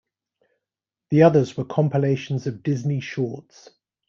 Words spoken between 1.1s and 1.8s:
The others were